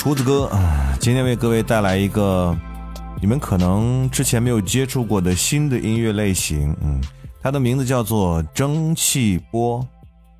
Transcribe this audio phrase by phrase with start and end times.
[0.00, 2.58] 厨子哥啊，今天为各位带来一个
[3.20, 6.98] 你们可能之前没有接触过的新的音乐类型，嗯，
[7.42, 9.86] 它的名字叫做蒸汽波。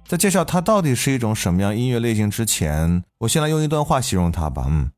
[0.09, 4.91] 在介绍它到底是一种什么样音乐类型之前，我先来用一段话形容它吧，嗯，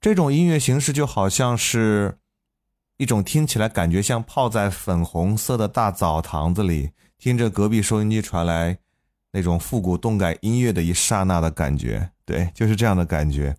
[0.00, 2.18] 这种音乐形式就好像是
[2.96, 8.76] 一种听起来感觉像泡在粉红色的大澡堂子里，听着隔壁收音机传来
[9.30, 12.10] 那种复古动感音乐的一刹那的感觉。
[12.24, 13.54] 对，就是这样的感觉。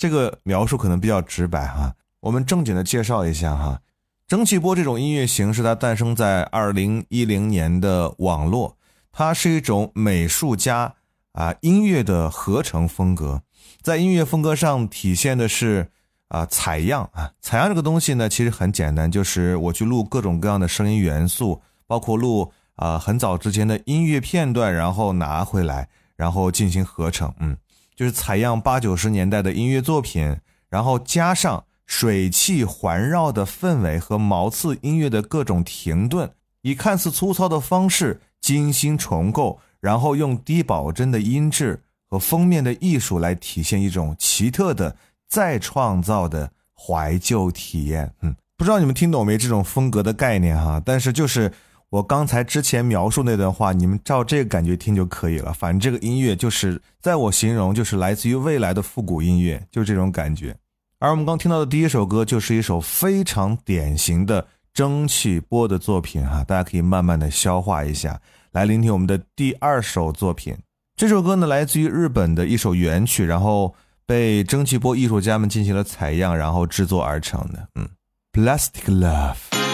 [0.00, 1.94] 这个描述可能比较直白哈。
[2.20, 3.82] 我们正经的介绍一下哈，
[4.26, 8.78] 蒸汽波这种音乐形式，它诞生在二零一零年的网络，
[9.12, 10.94] 它是一种美术加
[11.32, 13.42] 啊音乐的合成风格。
[13.82, 15.90] 在音乐风格上体现的是
[16.28, 27.54] 啊采样啊，采样这个东西呢，其实很简单，就是我去录各种各样的声音元素，包括录啊很早之前的音乐片段，然后拿回来，然后进行合成，嗯。
[28.00, 30.38] 就是采样八九十年代的音乐作品，
[30.70, 36.30] 然后加上水汽环绕的氛围和毛刺音乐的各种停顿，
[36.62, 44.96] 以看似粗糙的方式精心重构，然后用低保真的音质和封面的艺术来体现一种奇特的
[45.28, 48.14] 再创造的怀旧体验。
[48.22, 50.80] 嗯，不知道你们听懂没这种风格的概念哈？
[50.82, 51.52] 但是就是。
[51.90, 55.52] 我刚才之前描述那段话，你们照这个感觉听就可以了。
[55.52, 60.56] 反正这个音乐就是在我形容，就是来自于未来的复古音乐，就是这种感觉。
[61.00, 68.20] 而我们刚听到的第一首歌，就是一首非常典型的蒸汽波的作品哈，大家可以慢慢的消化一下，
[68.52, 70.56] 来聆听我们的第二首作品。
[70.94, 73.74] 这首歌呢，来自于日本的一首原曲，然后
[74.06, 77.68] 被蒸汽波艺术家们进行了采样，然后制作而成的。
[77.74, 77.88] 嗯
[78.32, 79.69] ，Plastic Love。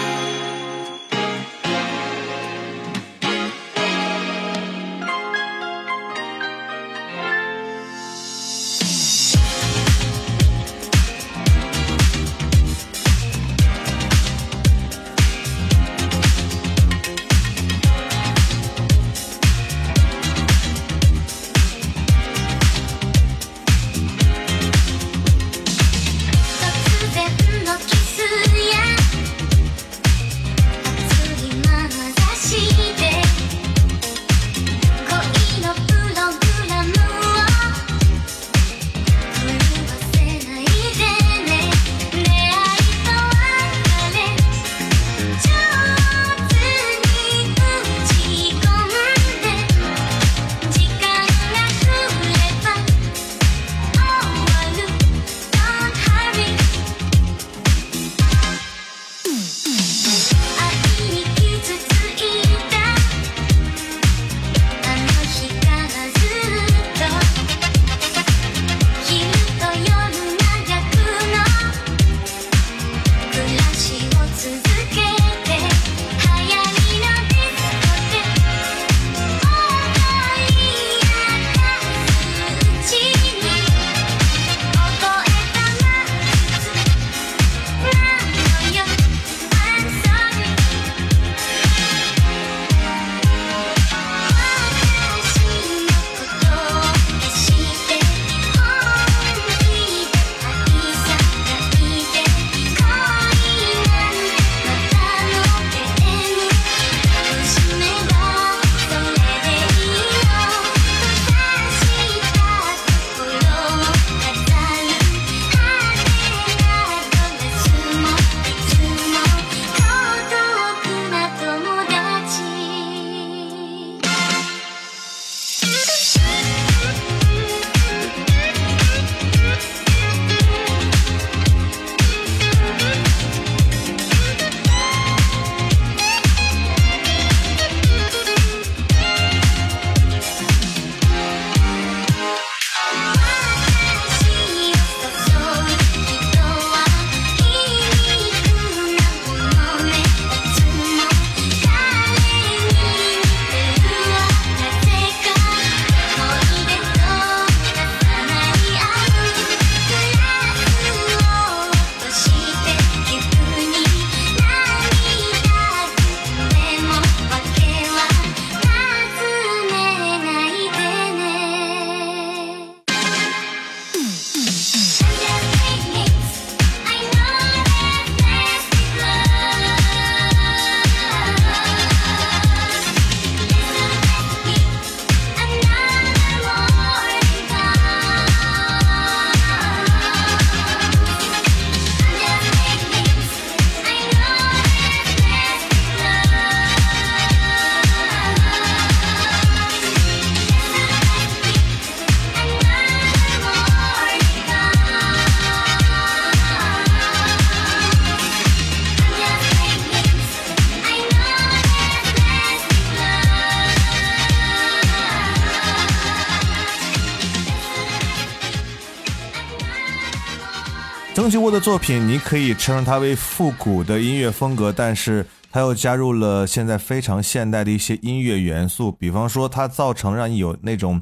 [221.50, 231.00] 的作品，你可以称它为复古的音乐风格，但是它又加入了现在非常现代的一些音乐元素，比方说它造成让你有那种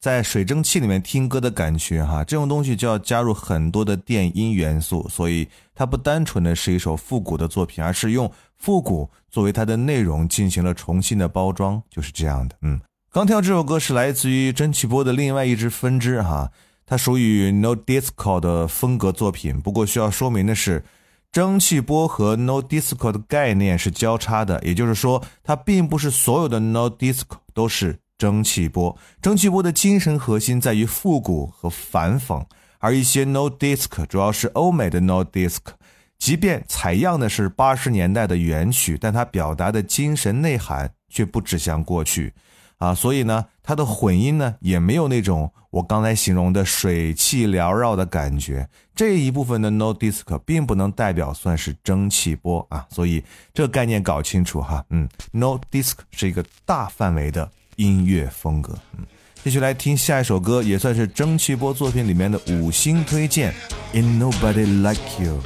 [0.00, 12.56] 在水蒸气里面听歌的感觉，哈，这种东西就要加入很多的电音元素，所以它不单纯的是一首复古的作品，而是用复古作为它的内容进行了重新的包装，就是这样的。
[12.62, 12.80] 嗯，
[13.12, 16.50] 刚听到这首歌是来自于蒸汽波的另外一支分支，哈。
[16.86, 20.84] 它属于 No Disco 的风格作品，不过需要说明的是，
[21.30, 28.96] 蒸汽波和 No Disco 的概念是交叉的，也就是说，它并不是所有的 No Disco 都是蒸汽波。
[29.22, 32.44] 蒸汽波的精神核心在于复古和反讽，
[32.78, 35.72] 而一些 No Disco 主要是欧美的 No Disco，
[36.18, 42.34] 即便采样的是八十年代的原曲，但它表达的精神内涵却不指向过去。
[42.82, 48.68] 啊，所以呢，它的混音呢也没有那种我刚才形容的水汽缭绕的感觉。
[48.92, 53.22] 这一部分的 No Disc 并不能代表算是蒸汽波啊，所以
[53.54, 54.84] 这个概念搞清楚哈。
[54.90, 58.76] 嗯，No Disc 是一个大范围的音乐风格。
[58.98, 59.06] 嗯，
[59.44, 63.54] 继续来听下一首歌，也算是蒸汽波作品里面的五星推荐
[63.92, 65.40] ，In Nobody Like You。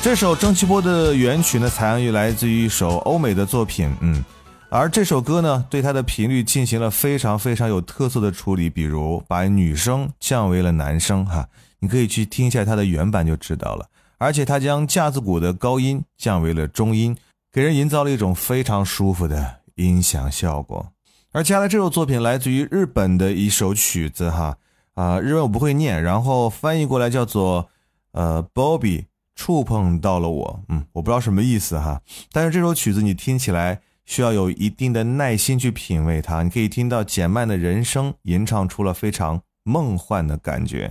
[0.00, 4.24] 这首蒸汽波的原曲呢，采样于来自于一首欧美的作品，嗯，
[4.70, 11.46] 而这首歌呢，对它的频率进行了非常非常有特色的处理，比如把女声降为了男声，哈，
[11.80, 13.86] 你可以去听一下它的原版就知道了。
[14.18, 17.14] 而且它将架子鼓的高音降为了中音，
[17.52, 20.86] 给人营造了一种非常舒服的音响效果。
[21.32, 24.56] 而接下来这首作品来自于日本的一首曲子，哈，
[24.94, 27.68] 啊，日文我不会念，然后翻译过来叫做
[28.12, 29.04] 呃，Bobby。
[29.38, 32.02] 触碰到了我，嗯，我不知道什么意思哈，
[32.32, 40.90] 但是这首曲子你听起来需要有一定的耐心去品味它，你可以听到减慢的人声吟唱出了非常梦幻的感觉。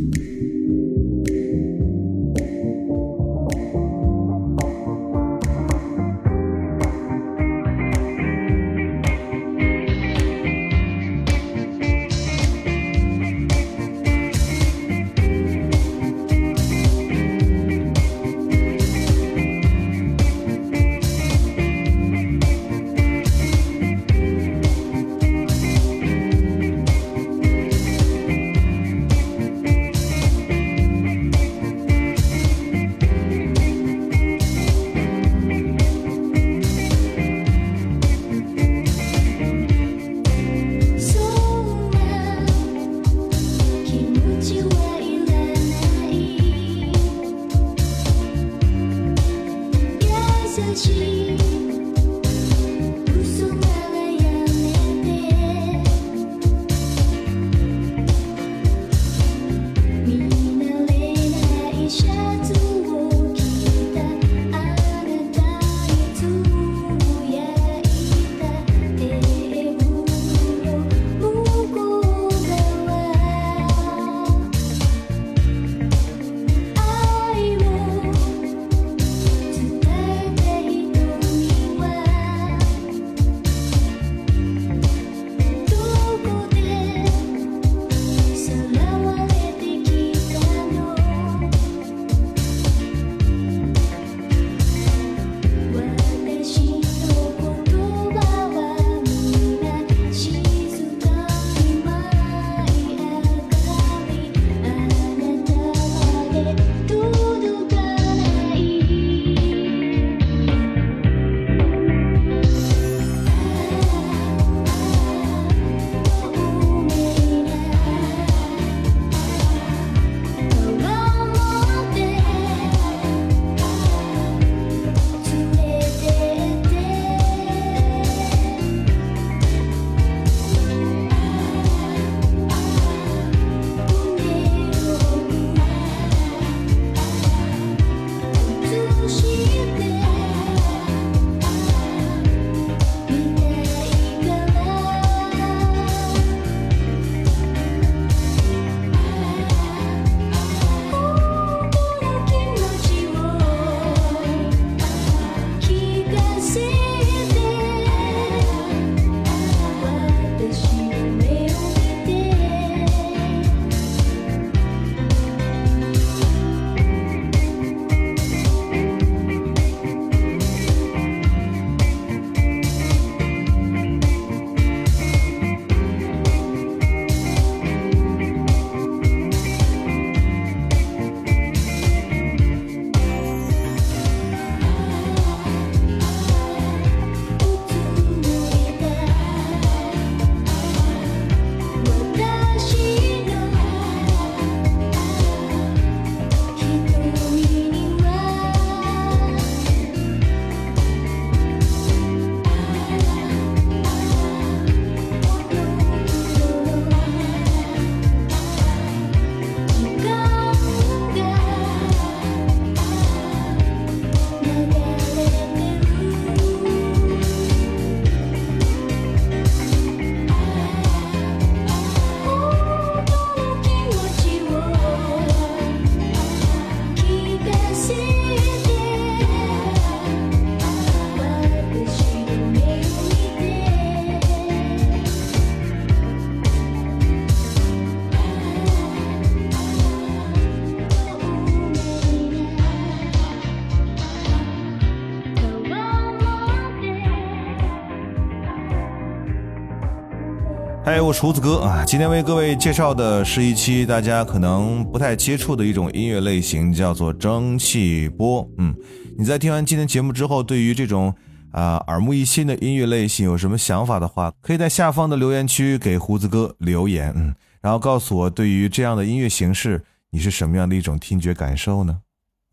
[251.21, 251.85] 胡子哥啊！
[251.85, 258.49] 今天为各位介绍的是一期大家可能不太接触的一种音乐类型，叫做蒸汽波。
[258.57, 258.75] 嗯，
[259.15, 261.13] 你在听完今天节目之后，对于这种
[261.51, 269.79] 啊耳目一新的音乐类型有什么想法的话，可以在下方的留言区给胡子哥留言，嗯，然后告诉我对于这样的音乐形式，
[270.09, 271.99] 你是什么样的一种听觉感受呢？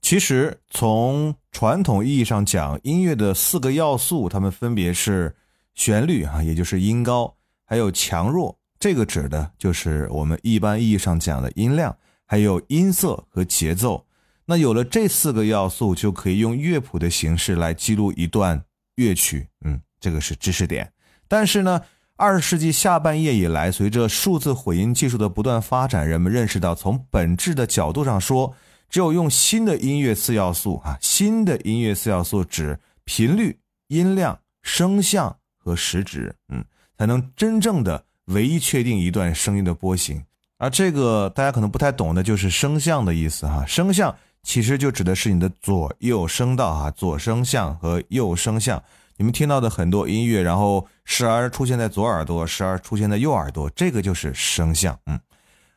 [0.02, 5.34] 其实从传统意义上讲，音乐的四个要素，它们分别是
[5.74, 7.34] 旋律啊，也就是音高。
[7.70, 14.06] 还有强弱、这个指的就是我们一般意义上讲的音量，还有音色和节奏。
[14.46, 18.64] 那有了这四个要素，就可以用乐谱的形式来记录一段
[18.94, 19.48] 乐曲。
[19.64, 20.90] 嗯，这个是知识点。
[21.26, 21.82] 但是呢，
[22.16, 28.54] 二十世纪下半叶以来，随着数字混音技术的不断发展，人们认识到，从本质的角度上说，
[28.88, 36.64] 只有用新的音乐四要素啊，新的音乐四要素指频率、音量、声像和时值，嗯，
[36.96, 40.22] 才能真正的唯一确定一段声音的波形。
[40.56, 43.64] 而这个大家可能不太懂的，就是声像的意思哈。
[43.66, 48.82] 声像其实就指的是你的左右声道哈，左声像和右声像。
[49.16, 54.96] 你们听到的很多音乐，然后时而出现在左耳朵，时而出现在右耳朵，这个就是声像。
[55.06, 55.20] 嗯，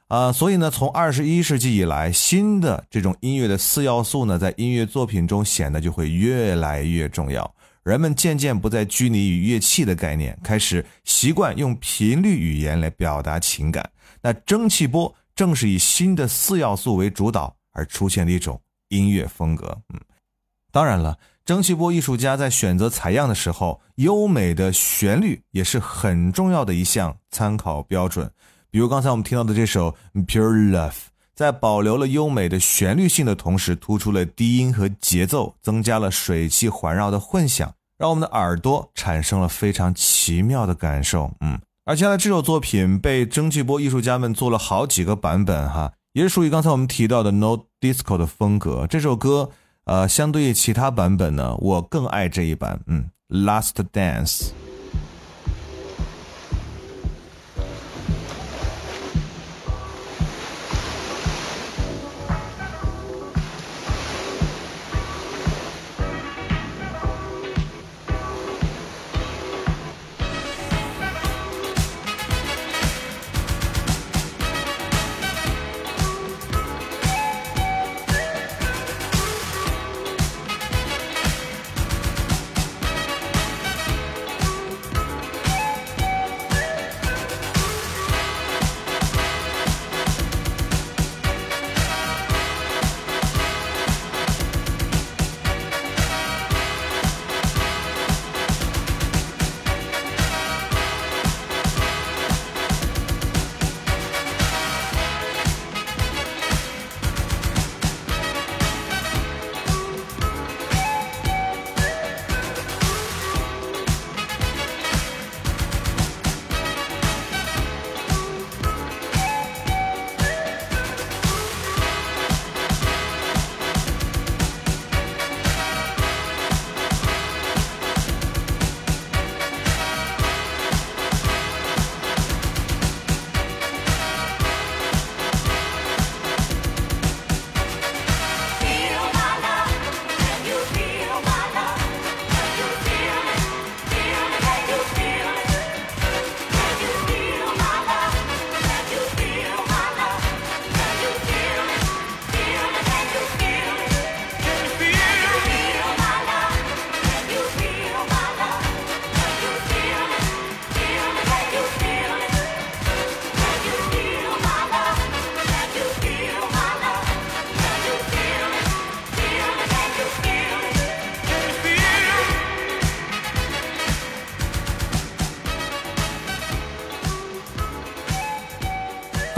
[0.08, 7.52] 啊，所以呢，从二十一世纪以来，新的这种音乐的四要素呢，在音乐作品中显得就会越来越重要。
[7.84, 13.90] 人们渐渐不再拘泥于乐器的概念，开始习惯用频率语言来表达情感。
[14.22, 19.82] 那蒸汽波正是以新的四要素为主导而出现的一种音乐风格。
[19.94, 20.00] 嗯，
[20.72, 21.18] 当然了。
[21.44, 28.32] 蒸汽波艺术家在选择采样的时候，优美的旋律也是很重要的一项参考标准。
[28.70, 30.92] 比如刚才我们听到的这首《Pure Love》，
[31.36, 41.32] 在保留了优美的旋律性的同时，突出了低音和节奏，增加了水汽环绕的混响，让我们的耳朵产生了非常奇妙的感受。
[41.42, 48.86] 嗯，而现在这首作品被蒸汽波艺术家们做了好几个版本，哈，也是属于刚才我们提到的 No Disco 的风格。
[48.88, 49.50] 这首歌。
[49.86, 53.10] 呃，相对于其他版本呢，我更爱这一版，嗯，
[53.44, 54.28] 《Last Dance》。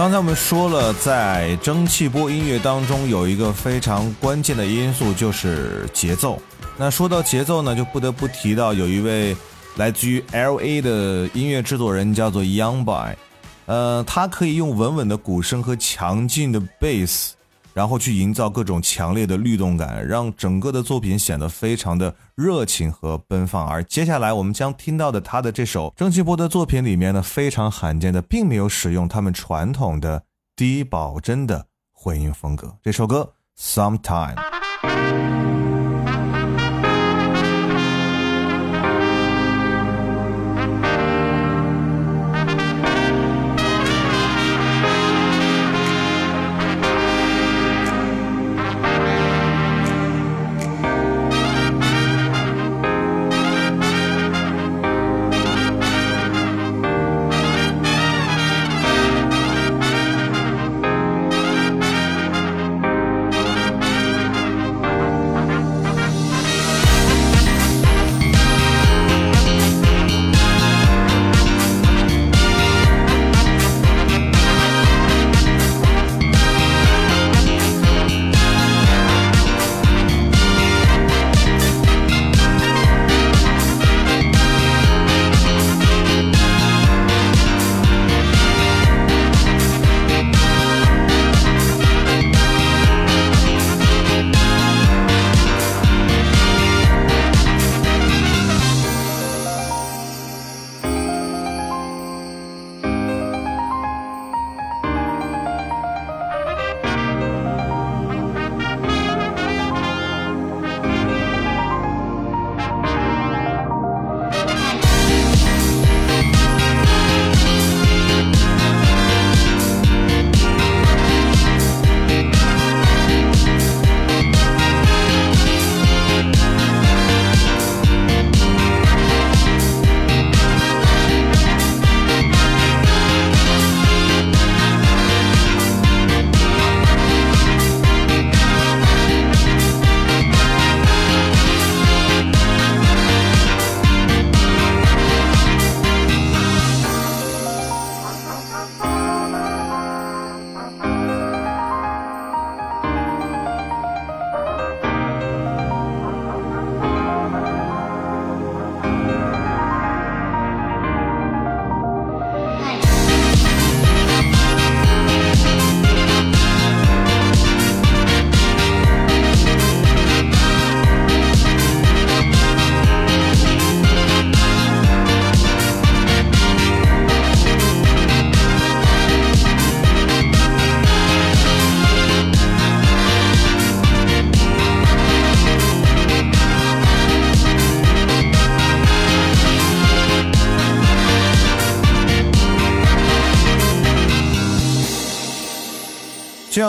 [0.03, 6.37] 刚才我们说了，在蒸汽波音乐当中有一个非常关键的因素，就是节奏。
[6.75, 9.33] 那说到节奏呢，就不得不提到有一位
[9.77, 10.81] 来自于 L.A.
[10.81, 13.15] 的音乐制作人，叫做 Young Boy。
[13.65, 17.29] 呃，他可以用稳稳的鼓声和强劲的 bass。
[17.73, 23.67] 然后去营造各种强烈的律动感，让整个的作品显得非常的热情和奔放。
[23.67, 30.23] 而接下来我们将听到的他的这首蒸汽波的作品里面呢，非常罕见的，并没有使用他们传统的
[30.55, 32.77] 低保真的混音风格。
[32.83, 34.35] 这首歌《Sometime》。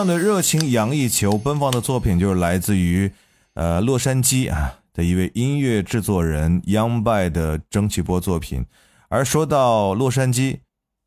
[0.05, 3.11] 的热情洋溢、求奔放的作品，就是来自于
[3.53, 8.65] 呃洛杉矶啊的一位音乐制作人 Young By 的蒸汽波作品。
[9.09, 10.59] 而说到洛杉矶，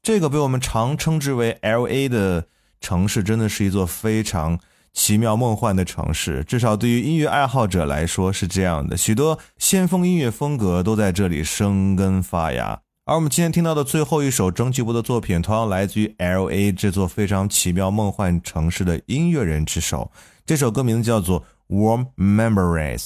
[0.03, 2.09] 这个被我们常称之为 L.A.
[2.09, 2.47] 的
[2.81, 4.59] 城市，真的是一座非常
[4.93, 6.45] 奇妙梦幻的城市。
[6.45, 12.81] 至少对于音乐爱好者来说是这样的，许多先锋音乐风格都在这里生根发芽。
[13.09, 16.71] 而我们今天听到的最后一首蒸汽波的作品，同样来自于 L.A.
[16.71, 20.13] 这座非常奇妙梦幻城市的音乐人之手。
[20.45, 21.43] 这首歌名字叫做
[21.75, 22.99] 《Warm Memories》，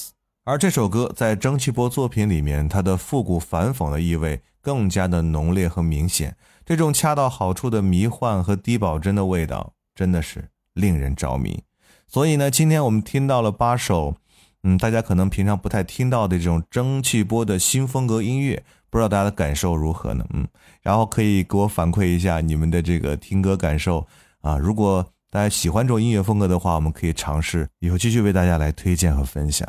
[0.42, 4.42] 而这首歌在蒸汽波作品里面，它的复古反讽的意味。
[4.60, 6.36] 更加的浓烈和明显，
[6.66, 11.62] 这种恰到好处的迷幻和低保真的味道，真的是令人着迷。
[12.08, 14.16] 所以呢，今天我们听到了八首，
[14.64, 20.22] 嗯，大家可能平常不太听到的这种蒸汽波的新风格音乐，不知道大家的感受如何呢？
[20.34, 20.46] 嗯，
[20.82, 24.06] 然后可以给我反馈一下你们的这个听歌感受
[24.42, 24.58] 啊。
[24.58, 29.66] 如果大家喜欢这种音乐风格的话，我们可以尝试以后继续为大家来推荐和分享。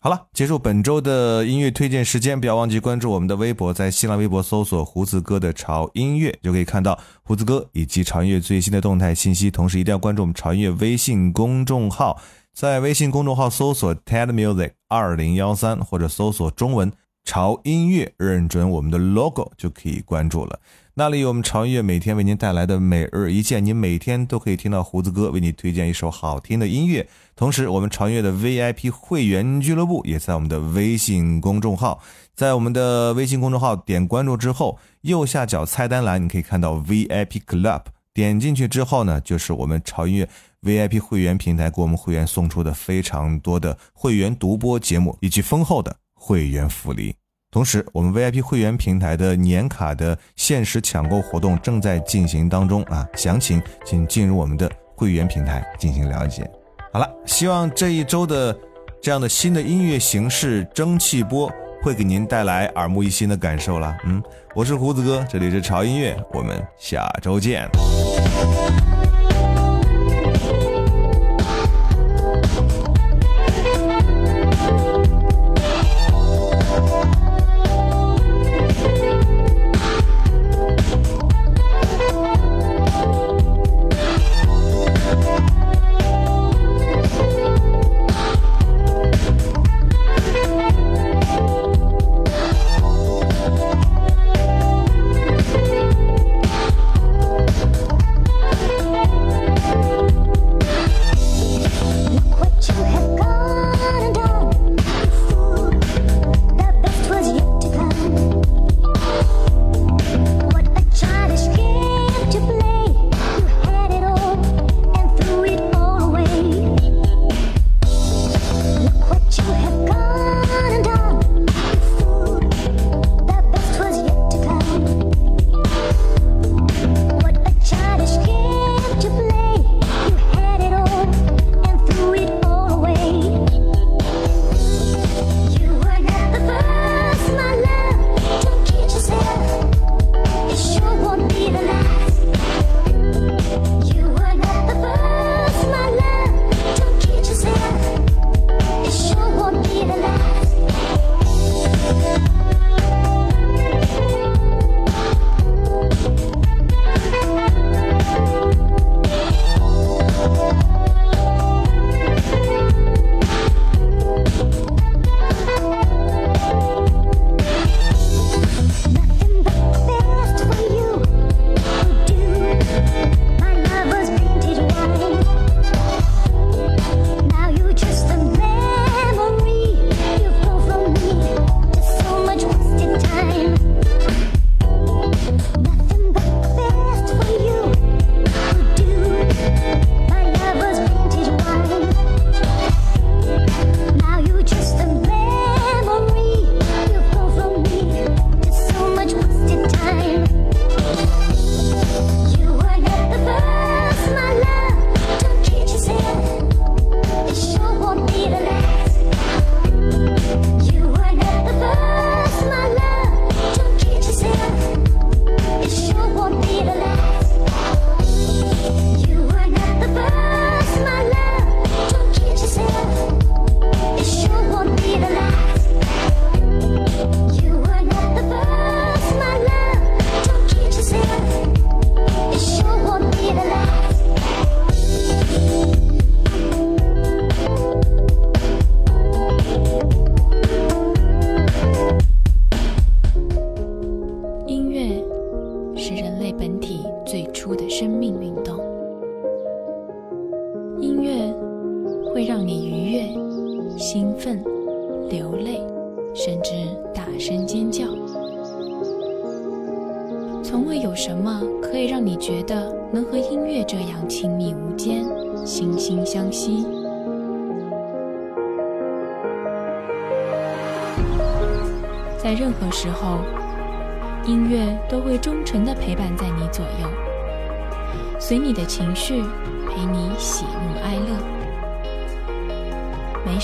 [0.00, 9.48] 好了，结束本周的音乐推荐时间，不要忘记关注我们的微博，在新浪微博搜索“胡子哥的潮音乐”，就可以看到胡子哥以及潮音乐最新的动态信息。
[9.48, 12.20] 同时，一定要关注我们潮音乐微信公众号，
[12.52, 16.90] 在微信公众号搜索 “ted music 二零幺三”或者搜索中文
[17.24, 20.58] “潮音乐”，认准我们的 logo 就可以关注了。
[20.94, 27.08] 那里有我们潮音乐每天为您带来的每日一见，您每天都可以听到胡子哥为你推荐一首好听的音乐。
[27.34, 32.02] 同时，我们潮音乐的 VIP 会员俱乐部也在我们的微信公众号，
[32.34, 40.28] 在我们的微信公众号点关注之后，右下角菜单栏你可以看到 VIP Club，点进去之后呢，就是我们潮音乐
[40.62, 47.12] VIP 会员平台给我们会员送出的非常多的会员独播节目以及丰厚的会员福利。
[47.50, 56.48] 同时，我们 VIP 会员平台的年卡的限时抢购活动正在进行当中啊，详情请进入我们的会员平台进行了解。
[56.92, 58.56] 好了，希望这一周的
[59.02, 63.94] 这样的新的音乐形式蒸汽波会给您带来耳目一新的感受了。
[64.04, 64.22] 嗯，
[64.54, 67.68] 我是胡子哥，这里是潮音乐，我们下周见。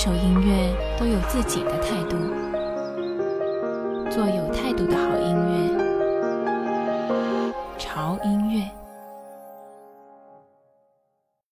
[0.09, 2.28] 首音乐都有自己的态度。